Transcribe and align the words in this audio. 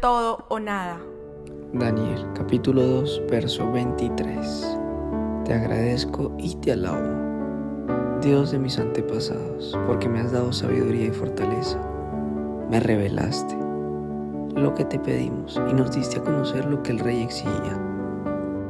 todo 0.00 0.46
o 0.48 0.58
nada. 0.58 0.98
Daniel 1.74 2.26
capítulo 2.34 2.82
2 2.82 3.22
verso 3.30 3.70
23. 3.70 4.78
Te 5.44 5.52
agradezco 5.52 6.34
y 6.38 6.54
te 6.56 6.72
alabo, 6.72 8.20
Dios 8.22 8.52
de 8.52 8.58
mis 8.58 8.78
antepasados, 8.78 9.78
porque 9.86 10.08
me 10.08 10.20
has 10.20 10.32
dado 10.32 10.50
sabiduría 10.52 11.06
y 11.06 11.10
fortaleza. 11.10 11.78
Me 12.70 12.80
revelaste 12.80 13.54
lo 14.54 14.72
que 14.74 14.86
te 14.86 14.98
pedimos 14.98 15.60
y 15.70 15.74
nos 15.74 15.94
diste 15.94 16.18
a 16.18 16.22
conocer 16.22 16.64
lo 16.64 16.82
que 16.82 16.92
el 16.92 16.98
rey 16.98 17.22
exigía. 17.22 17.78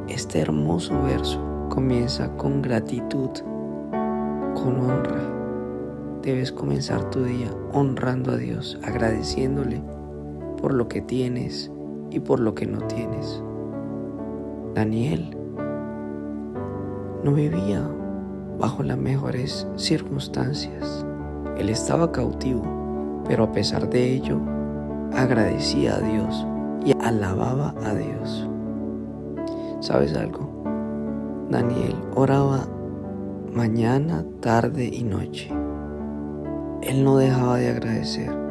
Este 0.09 0.39
hermoso 0.39 1.01
verso 1.03 1.39
comienza 1.69 2.35
con 2.35 2.61
gratitud, 2.61 3.29
con 4.55 4.77
honra. 4.81 6.19
Debes 6.21 6.51
comenzar 6.51 7.09
tu 7.11 7.23
día 7.23 7.49
honrando 7.71 8.33
a 8.33 8.37
Dios, 8.37 8.77
agradeciéndole 8.83 9.81
por 10.61 10.73
lo 10.73 10.87
que 10.87 11.01
tienes 11.01 11.71
y 12.09 12.19
por 12.19 12.39
lo 12.39 12.53
que 12.55 12.65
no 12.65 12.79
tienes. 12.87 13.41
Daniel 14.73 15.35
no 17.23 17.33
vivía 17.33 17.87
bajo 18.59 18.83
las 18.83 18.97
mejores 18.97 19.67
circunstancias. 19.75 21.05
Él 21.57 21.69
estaba 21.69 22.11
cautivo, 22.11 22.63
pero 23.27 23.45
a 23.45 23.51
pesar 23.51 23.89
de 23.89 24.13
ello, 24.13 24.39
agradecía 25.13 25.95
a 25.95 25.99
Dios 25.99 26.47
y 26.85 26.93
alababa 27.03 27.73
a 27.83 27.93
Dios. 27.93 28.47
¿Sabes 29.79 30.15
algo? 30.15 30.49
Daniel 31.49 31.95
oraba 32.15 32.67
mañana, 33.53 34.23
tarde 34.39 34.89
y 34.91 35.03
noche. 35.03 35.49
Él 36.81 37.03
no 37.03 37.17
dejaba 37.17 37.57
de 37.57 37.69
agradecer. 37.69 38.50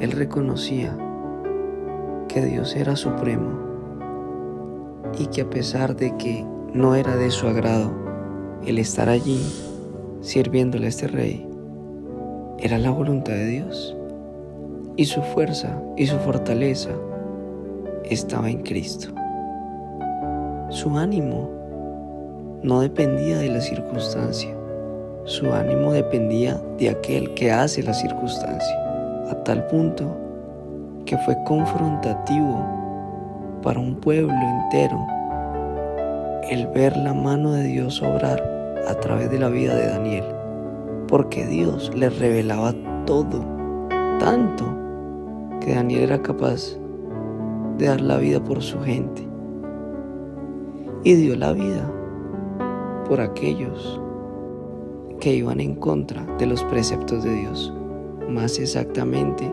Él 0.00 0.12
reconocía 0.12 0.96
que 2.28 2.44
Dios 2.44 2.76
era 2.76 2.94
supremo 2.94 3.50
y 5.18 5.26
que 5.26 5.42
a 5.42 5.50
pesar 5.50 5.96
de 5.96 6.16
que 6.16 6.44
no 6.72 6.94
era 6.94 7.16
de 7.16 7.30
su 7.30 7.48
agrado 7.48 7.90
el 8.66 8.78
estar 8.78 9.08
allí 9.08 9.40
sirviéndole 10.20 10.86
a 10.86 10.88
este 10.90 11.08
rey, 11.08 11.48
era 12.58 12.78
la 12.78 12.90
voluntad 12.90 13.34
de 13.34 13.46
Dios. 13.46 13.96
Y 14.96 15.04
su 15.04 15.22
fuerza 15.22 15.80
y 15.96 16.06
su 16.06 16.16
fortaleza 16.18 16.90
estaba 18.04 18.50
en 18.50 18.62
Cristo. 18.62 19.08
Su 20.70 20.98
ánimo 20.98 21.48
no 22.62 22.80
dependía 22.80 23.38
de 23.38 23.48
la 23.48 23.60
circunstancia, 23.60 24.54
su 25.24 25.52
ánimo 25.52 25.92
dependía 25.92 26.60
de 26.78 26.90
aquel 26.90 27.32
que 27.34 27.52
hace 27.52 27.82
la 27.82 27.94
circunstancia, 27.94 28.76
a 29.30 29.34
tal 29.44 29.66
punto 29.66 30.16
que 31.04 31.16
fue 31.18 31.36
confrontativo 31.44 32.64
para 33.62 33.80
un 33.80 33.96
pueblo 33.96 34.32
entero 34.32 35.06
el 36.50 36.66
ver 36.68 36.96
la 36.96 37.12
mano 37.12 37.52
de 37.52 37.64
Dios 37.64 38.02
obrar 38.02 38.42
a 38.86 38.94
través 38.94 39.30
de 39.30 39.38
la 39.38 39.48
vida 39.48 39.74
de 39.74 39.88
Daniel, 39.88 40.24
porque 41.06 41.46
Dios 41.46 41.90
le 41.94 42.08
revelaba 42.08 42.74
todo, 43.04 43.44
tanto 44.18 44.64
que 45.60 45.74
Daniel 45.74 46.04
era 46.04 46.22
capaz 46.22 46.78
de 47.76 47.86
dar 47.86 48.00
la 48.00 48.16
vida 48.16 48.42
por 48.42 48.62
su 48.62 48.80
gente 48.80 49.26
y 51.04 51.14
dio 51.14 51.36
la 51.36 51.52
vida 51.52 51.90
por 53.08 53.20
aquellos 53.20 54.00
que 55.20 55.34
iban 55.34 55.60
en 55.60 55.74
contra 55.74 56.24
de 56.38 56.46
los 56.46 56.64
preceptos 56.64 57.24
de 57.24 57.34
Dios, 57.34 57.72
más 58.28 58.58
exactamente 58.58 59.52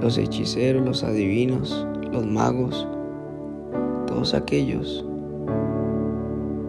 los 0.00 0.18
hechiceros, 0.18 0.84
los 0.84 1.02
adivinos, 1.02 1.86
los 2.12 2.26
magos, 2.26 2.86
todos 4.06 4.34
aquellos 4.34 5.04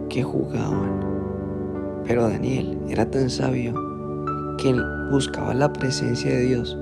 que 0.08 0.22
jugaban. 0.22 1.00
Pero 2.04 2.28
Daniel 2.28 2.78
era 2.88 3.10
tan 3.10 3.28
sabio 3.28 3.74
que 4.58 4.74
buscaba 5.10 5.54
la 5.54 5.72
presencia 5.72 6.30
de 6.30 6.40
Dios 6.40 6.76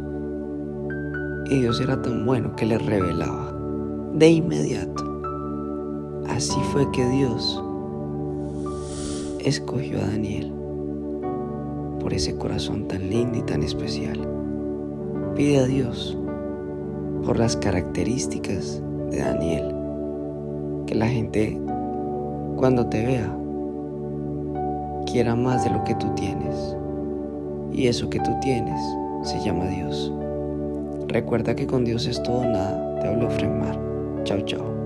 y 1.50 1.60
Dios 1.60 1.80
era 1.80 2.00
tan 2.00 2.24
bueno 2.24 2.54
que 2.56 2.66
le 2.66 2.78
revelaba 2.78 3.52
de 4.14 4.28
inmediato. 4.28 5.04
Así 6.28 6.58
fue 6.72 6.90
que 6.92 7.08
Dios 7.08 7.62
escogió 9.40 9.98
a 9.98 10.06
Daniel 10.06 10.52
por 12.00 12.12
ese 12.12 12.36
corazón 12.36 12.88
tan 12.88 13.08
lindo 13.10 13.38
y 13.38 13.42
tan 13.42 13.62
especial. 13.62 14.35
Pide 15.36 15.58
a 15.58 15.66
Dios 15.66 16.16
por 17.26 17.38
las 17.38 17.56
características 17.58 18.82
de 19.10 19.18
Daniel. 19.18 19.74
Que 20.86 20.94
la 20.94 21.06
gente 21.08 21.60
cuando 22.56 22.86
te 22.86 23.04
vea 23.04 23.36
quiera 25.04 25.36
más 25.36 25.62
de 25.64 25.70
lo 25.70 25.84
que 25.84 25.94
tú 25.96 26.06
tienes. 26.14 26.74
Y 27.70 27.86
eso 27.86 28.08
que 28.08 28.20
tú 28.20 28.30
tienes 28.40 28.80
se 29.24 29.38
llama 29.44 29.66
Dios. 29.66 30.10
Recuerda 31.08 31.54
que 31.54 31.66
con 31.66 31.84
Dios 31.84 32.06
es 32.06 32.22
todo 32.22 32.42
nada. 32.42 32.98
Te 33.00 33.08
hablo 33.08 33.28
Fremar. 33.28 33.78
Chao, 34.24 34.40
chao. 34.40 34.85